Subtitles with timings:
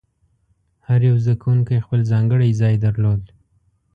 [0.87, 3.23] هر یو زده کوونکی خپل ځانګړی ځای درلود.